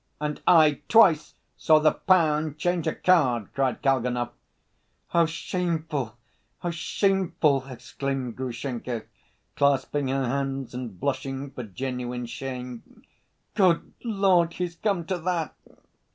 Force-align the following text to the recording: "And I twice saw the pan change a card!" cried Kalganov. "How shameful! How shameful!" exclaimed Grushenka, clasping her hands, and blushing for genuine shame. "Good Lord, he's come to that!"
"And 0.19 0.41
I 0.47 0.81
twice 0.89 1.35
saw 1.57 1.77
the 1.77 1.91
pan 1.91 2.55
change 2.55 2.87
a 2.87 2.95
card!" 2.95 3.49
cried 3.53 3.83
Kalganov. 3.83 4.31
"How 5.09 5.27
shameful! 5.27 6.17
How 6.57 6.71
shameful!" 6.71 7.65
exclaimed 7.67 8.35
Grushenka, 8.35 9.03
clasping 9.55 10.07
her 10.07 10.25
hands, 10.27 10.73
and 10.73 10.99
blushing 10.99 11.51
for 11.51 11.65
genuine 11.65 12.25
shame. 12.25 13.03
"Good 13.53 13.93
Lord, 14.03 14.53
he's 14.53 14.75
come 14.75 15.05
to 15.05 15.19
that!" 15.19 15.53